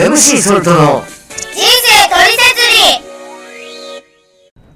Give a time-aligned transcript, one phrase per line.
[0.00, 2.62] MC ソルトの人生トリセツ
[4.00, 4.06] リ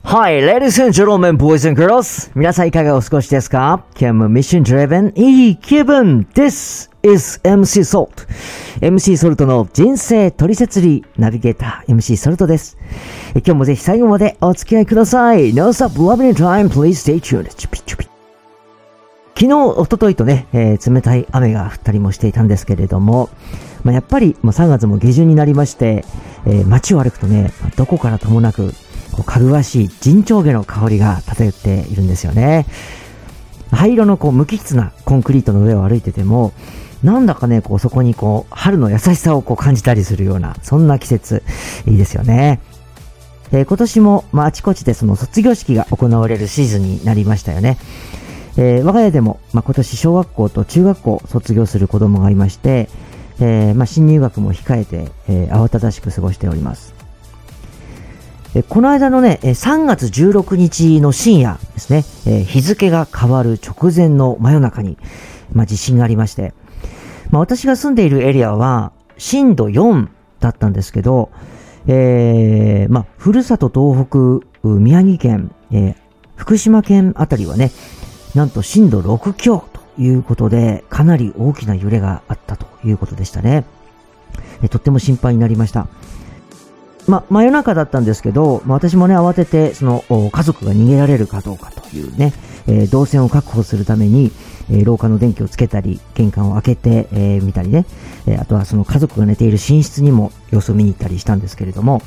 [0.03, 2.31] Hi, ladies and gentlemen, boys and girls.
[2.35, 8.27] 皆さんいかがお過ごしですか今日もミッション driven いい気分 This is MC Salt.
[8.83, 12.77] MC ソルトの人生トリセツリーナビゲーター MC ソルトです。
[13.35, 15.55] え今日もぜひ最後までお付き合いください。
[15.55, 17.49] No stop loving your time, please stay tuned.
[19.37, 23.31] 昨日、一昨日とね、えー冷たい雨が降ったりもしていたんですけれども、
[23.83, 26.05] まあ、やっぱり、まあ、3月も下旬になりまして、
[26.47, 28.73] えー街を歩くとね、どこからともなく、
[29.13, 32.67] こうかぐわしい陣長毛の香りが漂っているんですよね。
[33.73, 36.53] 灰色のこう無機質なコンクリートの上を歩いてても、
[37.03, 41.43] なんだかね、こうそこにこう春の優しさをこう感じたりするような、そんな季節、
[41.87, 42.61] いいですよね。
[43.51, 47.79] えー今年も、まあ、あちこちでその卒業式が行われるシーズンになりましたよね。
[48.57, 52.89] えー我が家でも、まあ、今年小学校と中学校卒業する子供がいまして、
[53.41, 56.95] えーまあ、新入学も控えて、えー慌ただしく過ごしております。
[58.55, 64.99] えーこの間のね、3月16日の深夜ですね、えー日付が変わる直前の真夜中に、
[65.53, 66.55] まあ、地震がありまして、
[67.31, 70.09] まあ、私が住んでいるエリアは震度4
[70.39, 71.31] だったんですけど、
[71.89, 74.07] えーまあ、ふるさと東
[74.63, 75.95] 北、宮城県、えー
[76.37, 77.71] 福島県あたりはね、
[78.35, 83.65] なんと震度6強ということで、かなり大きな揺れがあったということでしたね。
[84.63, 85.87] えとっても心配になりました。
[87.07, 92.33] ま、真夜中だったんですけど、まあ、私もね、慌てて、その、家族が逃げられるかどうかというね、
[92.67, 94.33] えー動線を確保するために、
[94.71, 97.85] えー廊下の電気をつけたり、玄関を開けて、えー見たりね、
[98.27, 102.03] えーあとはその家族が寝ている寝室にも様子を見に行ったりしたんですけれども、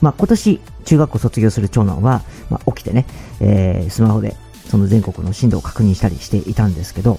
[0.00, 3.06] まあ、今年、中学校卒業する長男は、まあ、起きてね、
[3.40, 4.36] えースマホで、
[4.68, 7.18] その全国の震度を確認したりしていたんですけど、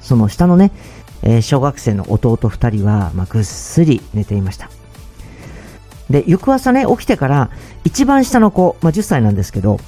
[0.00, 0.70] その下のね、
[1.22, 4.70] えー小学生の弟二人は、まあ、ぐっすり寝ていました。
[6.10, 7.50] で、翌朝ね、起きてから、
[7.84, 9.78] 一番下の子、まあ、10歳なんですけど、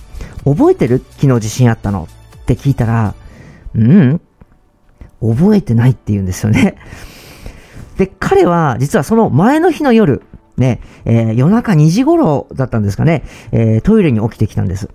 [0.44, 1.04] 覚えてる？
[1.18, 2.08] 昨日地震あったの？
[2.42, 3.14] って聞いたら、
[3.74, 4.20] うん、
[5.20, 6.78] 覚えてないって言うんですよね。
[7.98, 10.22] で、彼は、実はその前の日の夜、
[10.56, 14.88] ね、えー夜中2時頃だったんですかね、えートイレに起きてきたんです。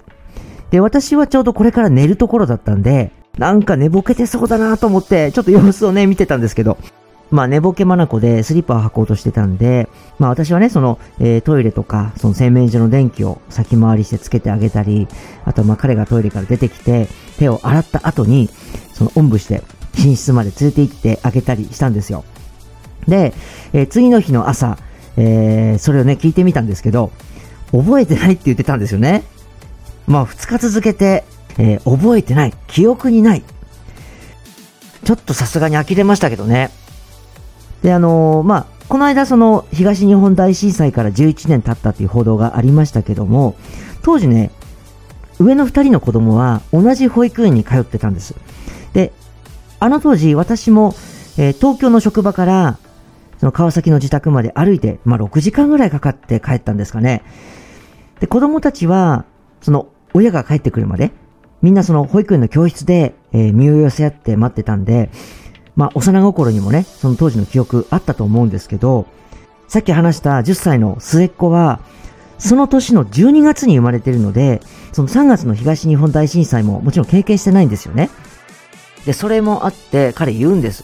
[0.71, 6.77] で、私はちょうどこれから寝るところだったんで、なんか寝ぼけてそうだなと思って、ちょっと様子をね、見てたんですけど、
[7.29, 9.87] まあ寝ぼけまなこでスリッパを履こうとしてたんで、
[10.19, 15.07] まあ私はね、その、えートイレとか、その洗面所の電気を先回りしてつけてあげたり、
[15.45, 17.07] あとまあ彼がトイレから出てきて、
[17.37, 18.49] 手を洗った後に、
[18.93, 19.63] そのおんぶして
[19.97, 22.23] 寝室まで連れて行ってあげたりしたんですよ。
[23.07, 23.33] で、
[23.73, 24.77] えー次の日の朝、
[25.17, 27.11] えーそれをね、聞いてみたんですけど、
[27.71, 29.23] 覚えてないって言ってたんですよね。
[30.11, 31.23] まあ、2日続けて、
[31.57, 33.43] えー覚えてない、記憶にない。
[35.03, 36.69] ちょっとさすがに呆れましたけどね。
[37.81, 43.55] で、あのーまあ、この間その東日本大震災から11年経ったっていう報道がありましたけども、
[44.03, 44.51] 当時ね、
[45.39, 48.35] 上の2人の子供は同じ保育園に通ってたんです。
[48.93, 49.13] で、
[49.79, 50.93] あの当時私も、
[51.37, 52.77] えー東京の職場から
[53.39, 57.23] その川崎の自宅まで歩いて、まあ、6時間ぐらいかかって帰ったんですかね。
[58.19, 59.25] で、子供たちは、
[59.61, 61.11] その、親が帰ってくるまで、
[61.61, 65.09] みんなその保育園の教室で、えー身を寄せ合って待ってたんで、
[65.75, 69.05] まあ、幼心にもね、その当時の記憶あったと思うんですけど、
[69.67, 71.79] さっき話した10歳の末っ子は、
[72.39, 74.61] その年の12月に生まれてるので、
[74.91, 78.09] その3月の東日本大震災ももちろん経験してないんですよね。
[79.05, 80.83] で、それもあって彼言うんです。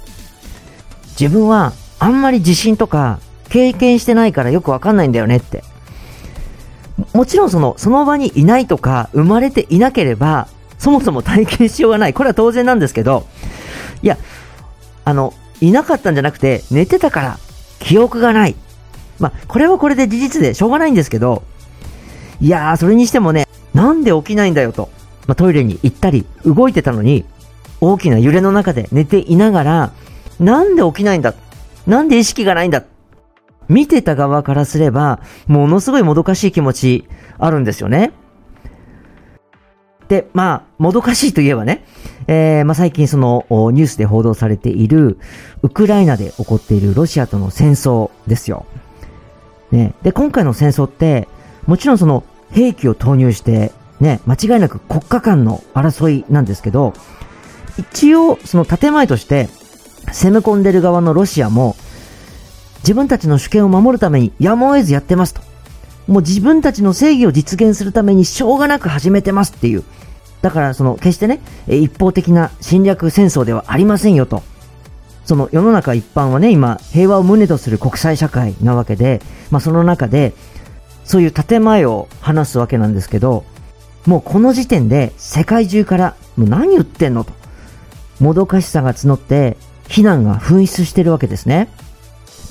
[1.19, 5.63] 自分はあんまり地震とか経験してないからよくわかんないんだよねって。
[7.17, 10.47] もちろんその、その場にいないとか生まれていなければ、
[10.77, 12.13] そもそも体験しようがない。
[12.13, 13.25] これは当然なんですけど、
[14.03, 14.19] いや、
[15.03, 17.39] あの、いなかったんじゃなくて、寝てたから
[17.79, 18.55] 記憶がない。
[19.17, 21.41] まあ、これはこれで事実でしょうがないんですけど、
[22.39, 24.91] いやー、それにしてもね、なんで起きないんだよと。
[25.25, 27.25] まあ、トイレに行ったり、動いてたのに、
[27.81, 29.91] 大きな揺れの中で寝ていながら、
[30.39, 31.33] なんで起きないんだ
[31.87, 32.83] なんで意識がないんだ
[33.69, 38.11] 見てた側からすれば、ものすごいもどかしい気持ちあるんですよね。
[40.07, 41.83] で、まあ、もどかしいといえばね、
[42.27, 45.17] えー、まあ最近そのニュースで報道されている、
[45.61, 48.65] ウクライナで起こっているロシアとの戦争ですよ。
[49.71, 49.93] ね。
[50.03, 51.27] で、今回の戦争って、
[51.65, 56.93] もちろんその兵器を投入して、ね、間違いなく国家間の争いなんですけど、
[57.77, 59.49] 一応その建前として、
[60.11, 61.75] 攻め込んでる側のロシアも、
[62.87, 65.41] 自分たちの主権を守るためにやむを得ずやってますと。
[66.07, 69.83] もう自分たちの正義を実現するためにしょうがなく始めてますっていう。
[70.41, 74.41] だからその決してね、一方的な侵略戦争ではありませんよと。
[75.25, 80.33] その世の中一般はね、今、平和を旨とする国際社会なわけで、まあその中で、
[81.03, 83.43] そういう建前を話すわけなんですけど、
[84.05, 87.33] もうこの時点で世界中から、もう何言ってんのと、
[88.21, 89.57] もどかしさが募って、
[89.89, 91.67] 非難が噴出してるわけですね。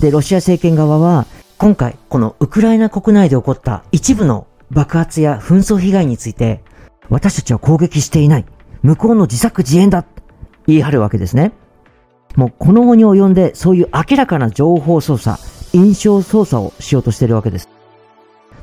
[0.01, 1.27] で、ロシア政権側は、
[1.59, 6.63] 今回、このウクライナ国内で起こった一部の爆発や紛争被害について、
[7.09, 8.45] 私たちは攻撃していない。
[8.83, 10.05] 向こうの自作自演だ。
[10.67, 11.53] 言い張るわけですね。
[12.35, 15.39] もうこの後に及んでそういう明らかな情報操作、
[15.73, 17.69] 印象操作をしようとしているわけです。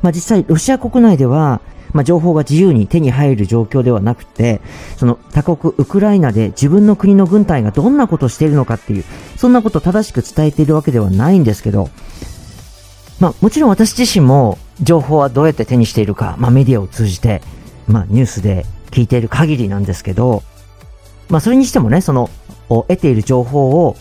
[0.02, 1.62] まあ実際ロシア国内では、
[1.94, 4.62] まあ情報が自由に手に入る状況ではなくて、
[4.98, 9.06] その他国ウクライナで自分の国の軍隊がどんなことをしているのかっていう、
[9.38, 11.90] そんなことを正しく伝えているわけではないんですけど、
[13.20, 17.42] まあもちろん私自身も情報はどうやって手にしているか、まあメディアを通じて、
[17.88, 20.44] まあニュースで聞いている限りなんですけど、
[21.30, 22.30] まあそれにしてもね、その
[22.70, 23.96] 得ている情報を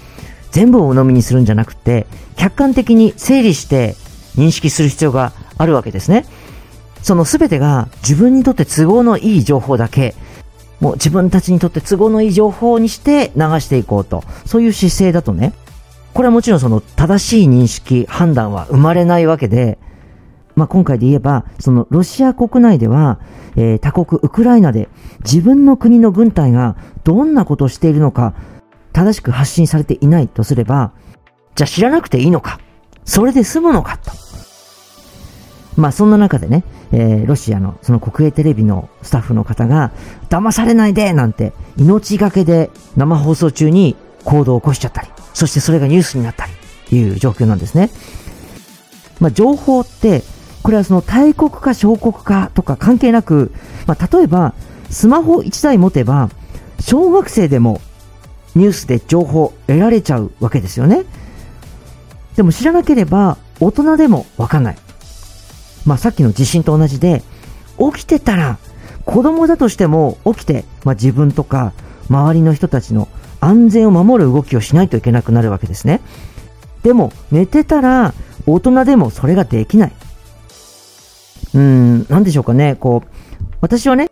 [0.50, 2.06] 全部を鵜呑みにするんじゃなくて、
[2.37, 3.97] 客観的に整理して
[4.37, 6.25] 認識する必要があるわけですね。
[7.03, 10.15] その全てが自分にとって都合のいい情報だけ、
[10.81, 15.53] もう自分たちにとって都合のいい情報にして流していこうと、そういう姿勢だとね、
[16.15, 19.79] これはもちろんその正しい認識、判断は生まれないわけで、
[20.55, 23.19] まあ、今回で言えば、そのロシア国内では、
[23.57, 24.89] えー、他国ウクライナで
[25.25, 28.35] 自分の国の軍隊がどんなことをしているのか、
[28.93, 30.93] 正しく発信されていないとすれば、
[31.55, 32.61] じゃあ知らなくていいのか。
[33.05, 34.13] それで済むのかと。
[35.77, 39.93] まあそんな中でね、えー、ロシアのその国営テレビのスタッフの方が、
[40.29, 47.91] 騙されないでなんて命がけで生放送中に行動を起こしちゃったり、そしてそれがニュースになったりっていう状況なんですね。
[49.21, 50.23] まあ情報って、
[50.63, 53.53] これはその大国か小国かとか関係なく、
[53.87, 54.55] まあ例えば
[54.91, 56.31] スマホ1台持てば、
[56.81, 57.81] 小学生でも
[58.55, 61.05] ニュースで情報得られちゃうわけですよね。
[62.37, 64.77] でも知らなければ大人でもわかんない。
[65.87, 67.23] まあさっきの地震と同じで、
[67.79, 68.58] 起きてたら
[69.05, 71.73] 子供だとしても起きて、まあ自分とか
[72.08, 73.08] 周りの人たちの
[73.40, 76.00] 安全を守る動きをしないといけなくなるわけですね。
[76.82, 78.14] でも寝てたら
[78.46, 79.93] 大人でもそれができない。
[81.55, 82.76] うん、なんでしょうかね。
[82.76, 83.08] こう、
[83.61, 84.08] 私はね、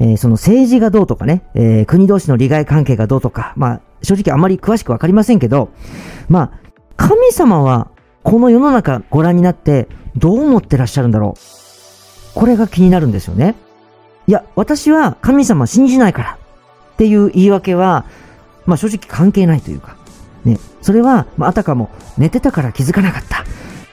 [0.00, 5.70] えー、その政治がどうとかね、えー、国同士の利害関係がどうとか、まあ、正直あまり詳しくわかりませんけど、
[6.28, 7.90] まあ、神様は
[8.22, 11.40] この世の中ご覧になってどう思ってらっしゃるんだろう。
[12.34, 13.54] これが気になるんですよね。
[14.26, 16.38] いや、私は神様信じないから
[16.94, 18.04] っていう言い訳は、
[18.66, 19.96] まあ正直関係ないというか、
[20.44, 23.44] ね、それは、まあ、あたかも寝てたから気づかなかった。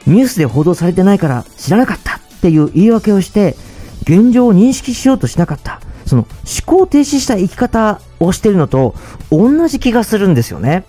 [0.06, 3.56] ニュースで報道されてないから知らなかったっていう言い訳をして、
[4.04, 5.82] 現状を認識しようとしなかった。
[6.06, 8.96] その思考停止した生き方をしてるのと
[9.30, 10.86] 同じ気がするんですよね。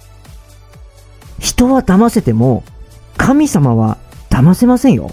[1.40, 2.62] 人は騙せても、
[3.28, 3.98] 神様は
[4.30, 5.10] 騙せませんよ。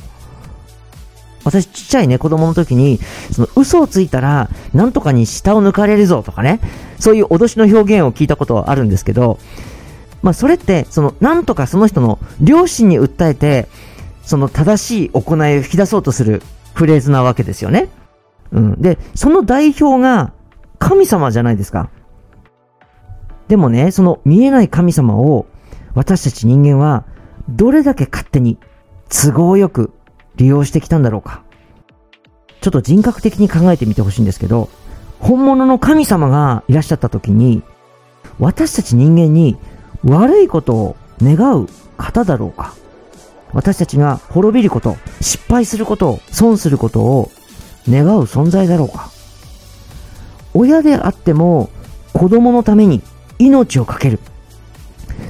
[1.43, 2.97] 私ちっちゃいね、子供の時に、
[3.33, 6.61] その嘘をついたら、なんとかに下を抜かれるぞとかね、
[6.97, 9.37] そういう脅しの表現を聞いたことはあるんですけど、
[10.21, 13.67] まあそれって、その、なんとかその人の良心に訴えて、
[14.23, 16.41] その正しい行いを引き出そうとする
[16.73, 17.89] フレーズなわけですよね。
[18.53, 18.81] うん。
[18.81, 20.31] で、その代表が
[20.79, 21.89] 神様じゃないですか。
[23.49, 25.47] でもね、その見えない神様を
[25.95, 27.03] 私たち人間は
[27.49, 28.57] どれだけ勝手に
[29.09, 29.93] 都合よく
[30.35, 31.43] 利用してきたんだろうか。
[32.61, 34.69] ちょっと人格的に考えてみてほしいんですけど、
[35.19, 37.61] 本物の神様がいらっしゃった時に、
[38.39, 39.57] 私たち人間に
[40.03, 42.73] 悪いことを願う方だろうか。
[43.53, 47.31] 私たちが滅びること、失敗すること、損することを
[47.87, 49.11] 願う存在だろうか
[50.53, 51.69] 親であっても
[52.13, 53.01] 子供のために
[53.39, 54.19] 命を懸ける。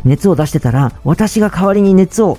[0.05, 2.37] 熱を出してたら私が代わりに熱を、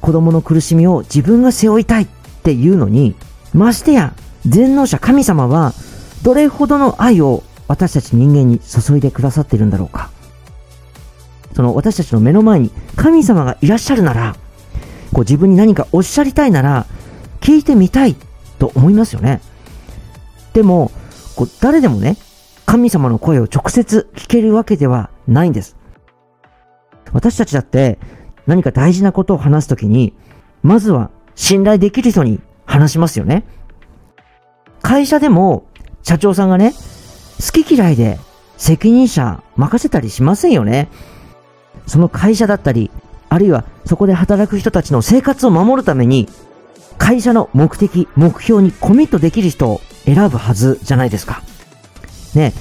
[0.00, 2.06] 子供の苦しみを自分が背負いたいっ
[2.42, 3.14] ていうのに、
[3.52, 4.14] ましてや
[4.46, 5.72] 全能者神様は
[6.22, 10.10] どれほどの愛を私たち人間に注いでくださっているんだろうか。
[11.54, 14.36] その私たちの目の前に神様がいらっしゃるなら、
[15.12, 16.86] こう自分に何かおっしゃりたいなら、
[17.40, 18.16] 聞いてみたい
[18.58, 19.40] と思いますよね。
[20.52, 20.90] でも、
[21.36, 22.16] こう誰でもね、
[22.66, 25.76] 神様の声を直接聞けるわけではないんです。
[27.14, 27.98] 私たちだって
[28.46, 30.12] 何か大事なことを話すときに、
[30.62, 33.44] まずは信頼できる人に話しますよね。
[34.82, 35.64] 会社でも
[36.02, 36.72] 社長さんがね、
[37.40, 38.18] 好き嫌いで
[38.58, 40.88] 責任者任せたりしませんよね。
[41.86, 42.90] その会社だったり、
[43.30, 46.28] あるいはそこで働く人たちの生活を守るために
[46.98, 51.42] 会社の目的、目標にコミットできる人を選ぶはずじゃないですか。
[52.34, 52.52] ね、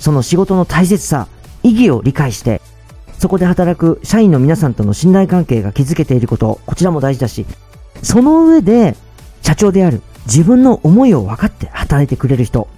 [0.00, 1.28] その仕事の大切さ、
[1.62, 2.62] 意義を理解して、
[3.18, 7.46] そこで働く社員の皆さんとの信頼関係が築けていること、こちらも大事だし、
[8.02, 8.96] その上で、
[9.42, 12.68] 社長である自分の思いを分かって働いてくれる人、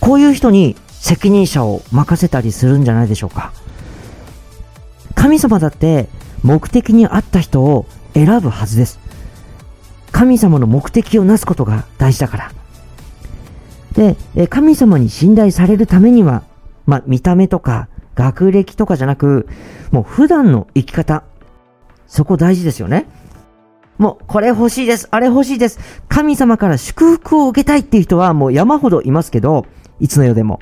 [0.00, 3.52] こういう人に責任者を任せたりするんじゃないでしょうか。
[5.14, 6.08] 神様だって
[6.42, 8.98] 目的に合った人を選ぶはずです。
[10.12, 12.52] 神様の目的をなすことが大事だから。
[13.94, 14.16] で、
[14.48, 16.42] 神様に信頼されるためには、
[16.84, 19.46] まあ、見た目とか学歴とかじゃなく、
[19.92, 21.22] もう普段の生き方、
[22.06, 23.06] そこ大事ですよね。
[23.98, 25.78] もう、これ欲しいです、あれ欲しいです。
[26.08, 29.66] 神様から祝福を受けたいっていう人はもう山ほどいますけど、
[30.00, 30.60] いつの世でも。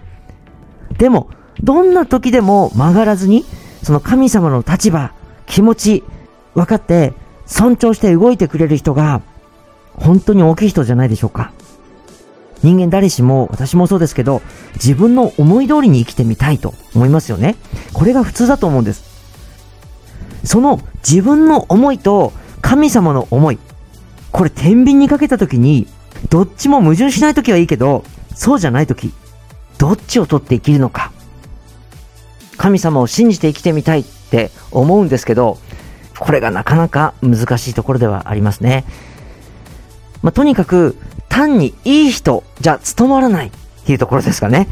[0.98, 1.30] でも、
[1.62, 3.44] どんな時でも曲がらずに、
[3.82, 5.12] その神様の立場、
[5.46, 6.04] 気持ち、
[6.54, 7.12] 分かって、
[7.46, 9.22] 尊重して動いてくれる人が、
[9.94, 11.52] 本当に大きい人じゃないでしょうか。
[12.64, 14.40] 人間誰しも、私もそうですけど、
[14.76, 17.56] 自分の思い通りに生きてみたいと思いますよね。
[17.92, 19.04] これが普通だと思うんです。
[20.44, 23.58] その自分の思いと神様の思い。
[24.32, 25.86] これ天秤にかけた時に、
[26.30, 28.02] どっちも矛盾しない時はいいけど、
[28.34, 29.12] そうじゃない時、
[29.76, 31.12] どっちを取って生きるのか。
[32.56, 35.58] 神様を信じて生きてみたいって思うんですけど、
[36.18, 38.86] これがなかなか難しいところではありますね。
[40.22, 40.96] まあ、とにかく、
[41.34, 43.50] 単にいい人じゃ務まらないっ
[43.84, 44.68] ていうところですかね。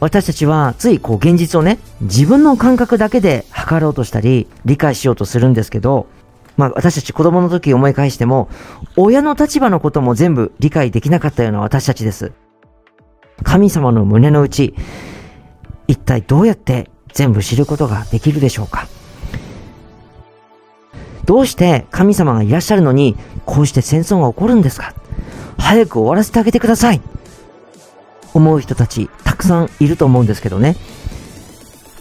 [0.00, 6.08] 私たちはついこう現実をね、自分の感覚だけで測ろうとしたり、理解しようとするんですけど、
[6.56, 8.48] まあ私たち子供の時思い返しても、
[8.96, 12.32] 親の立場のことも全部理解できなかったような私たちです。
[13.44, 14.74] 神様の胸の内、
[15.86, 18.88] 一体どうやって全部知ることができるでしょうか
[21.28, 24.94] どうして神様がいらっしゃるのに、こうして戦争が起こるんですか？
[25.58, 27.02] 早く終わらせてあげてください。
[28.32, 30.76] 思う人たち、たくさんいると思うんですけどね。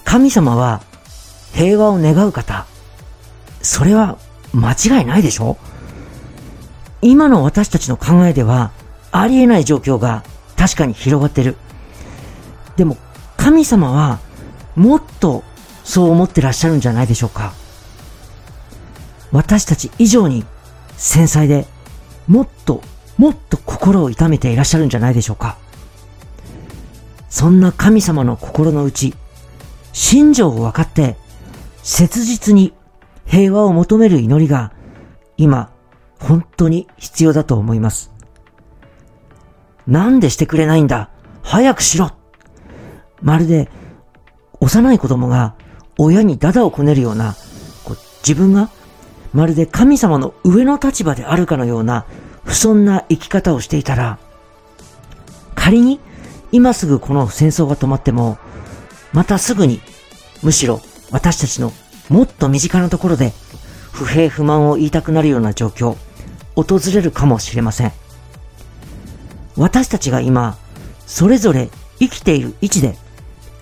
[0.05, 0.81] 神様は
[1.53, 2.65] 平和を願う方。
[3.62, 4.17] それは
[4.53, 5.57] 間違いないでしょ？
[7.01, 8.72] 今の私たちの考えでは
[9.12, 10.24] ありえない状況が
[10.55, 11.57] 確かに広がってる。
[12.77, 12.96] でも
[13.36, 14.19] 神様は
[14.77, 15.43] もっと
[15.84, 17.51] そう思ってらっしゃるんじゃないでしょうか。
[19.38, 20.44] 私たち以上に
[20.98, 21.67] 繊細で
[22.27, 22.82] もっと
[23.20, 25.58] もっと心を痛めていらっしゃるんじゃないでしょうか。
[27.29, 29.13] そんな神様の心の内、
[29.94, 31.17] 心情を分かって、
[31.84, 32.74] 切実に
[33.25, 34.72] 平和を求める祈りが、
[35.36, 35.72] 今、
[36.20, 38.12] 本当に必要だと思います。
[39.86, 41.12] なんでしてくれないんだ？
[41.44, 42.12] 早くしろ
[43.22, 43.70] まるで、
[44.60, 45.53] 幼い子供が
[46.00, 47.36] 親にダダをこねるような、
[47.84, 48.72] こう自分が
[49.34, 52.05] まるで神様の上の立場であるかのような
[52.43, 54.19] 不遜な生き方をしていたら、
[55.55, 56.00] 仮に
[56.51, 58.38] 今すぐこの戦争が止まっても、
[59.13, 59.81] またすぐに、
[60.43, 60.81] むしろ
[61.12, 61.74] 私たちの
[62.10, 63.34] もっと身近なところで
[63.91, 65.96] 不平不満を言いたくなるような状況、
[66.55, 67.91] 訪れるかもしれません。
[69.57, 70.57] 私たちが今、
[71.05, 71.69] それぞれ
[72.00, 72.96] 生きている位置で、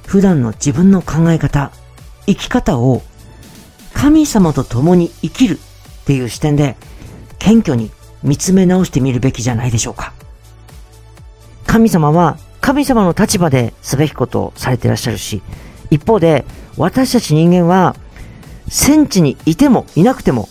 [0.06, 1.72] 普段の自分の考え方、
[2.26, 3.02] 生き方を
[3.96, 6.76] 神様と共に生きるっていう視点で、
[7.40, 7.90] 謙虚に
[8.22, 10.14] 見つめ直してみるべきじゃないでしょうか。
[11.66, 15.42] 神様は神様の立場ですべきことをされていらっしゃるし、
[15.90, 16.46] 一方で
[16.78, 17.96] 私たち人間は
[18.68, 20.50] 戦地にいてもいなくても、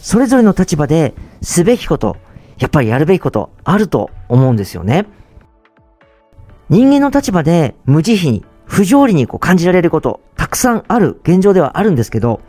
[0.00, 2.16] それぞれの立場ですべきこと、
[2.58, 5.06] やっぱりやるべきことあると思うんですよね。
[6.68, 12.40] 人間の立場で無慈悲に、不条理にこう感じられること、たくさんある現状ではあるんですけど、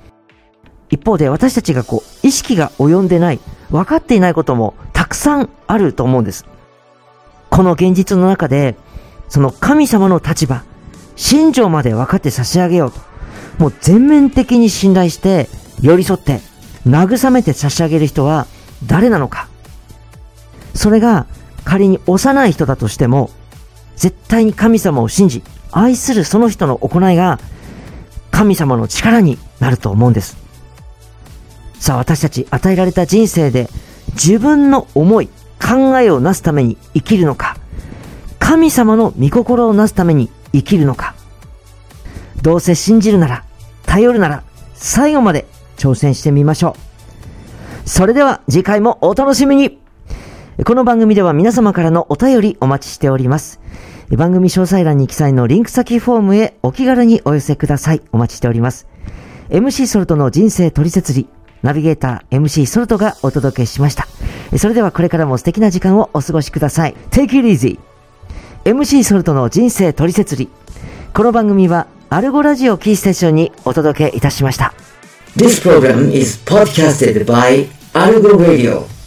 [0.93, 3.39] 一方で私たちがこう、意識が及んでない、
[3.71, 6.45] 分かっていないこともたくさんあると思うんです。
[7.49, 8.75] この現実の中で、
[9.27, 10.63] その神様の立場、
[11.15, 12.99] 信条まで分かって差し上げようと。
[13.57, 15.49] もう全面的に信頼して、
[15.81, 16.41] 寄り添って、
[16.87, 18.45] 慰めて差し上げる人は
[18.85, 19.47] 誰なのか。
[20.75, 21.25] それが
[21.63, 23.31] 仮に幼い人だとしても、
[23.95, 27.39] 絶対に神様を信じ、愛するその人の行いが
[28.29, 30.43] 神様の力になると思うんです。
[31.83, 33.67] さあ私たち与えられた人生で
[34.13, 35.27] 自分の思い、
[35.61, 37.57] 考えをなすために生きるのか、
[38.39, 41.13] 神様の御心をなすために生きるのか、
[42.41, 43.43] どうせ信じるなら、
[43.85, 46.77] 頼るなら、最後まで挑戦してみましょ
[47.85, 47.89] う。
[47.89, 49.77] それでは次回もお楽しみに
[50.63, 53.59] この番組では皆様からのお便りお待ちしております。
[54.09, 58.01] 番組詳細欄に記載のリンク先フォームへお気軽にお寄せください。
[58.13, 58.87] お待ちしております。
[59.49, 61.27] MC ソルトの人生取説理。
[61.63, 64.07] ナビゲーター MC ソルトがお届けしました。
[64.57, 66.95] それではこれからも素敵な時間をお過ごしください。
[67.09, 67.79] Take it easy!
[68.65, 70.49] MC ソルトの人生取説理。
[71.13, 74.73] この番組はアルゴラジオキーステーションにお届けいたしました。
[75.35, 79.02] This program is podcasted by Argo Radio.